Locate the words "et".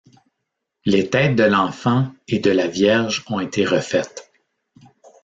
2.27-2.39